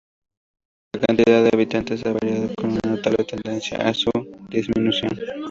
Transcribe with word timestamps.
La 0.95 0.99
cantidad 1.05 1.43
de 1.43 1.51
habitantes 1.53 2.03
ha 2.07 2.11
variado 2.11 2.49
con 2.57 2.71
una 2.71 2.95
notable 2.95 3.23
tendencia 3.23 3.77
a 3.87 3.93
su 3.93 4.09
disminución. 4.49 5.11